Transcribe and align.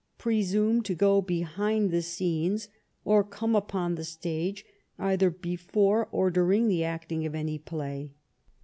Presume 0.17 0.81
to 0.81 0.95
go 0.95 1.21
Behind 1.21 1.91
the 1.91 2.01
Scenes, 2.01 2.69
or 3.05 3.23
come 3.23 3.55
upon 3.55 3.93
the 3.93 4.03
Stage, 4.03 4.65
either 4.97 5.29
before, 5.29 6.07
or 6.11 6.31
during 6.31 6.67
the 6.69 6.83
Acting 6.83 7.23
of 7.27 7.35
any 7.35 7.59
Play. 7.59 8.15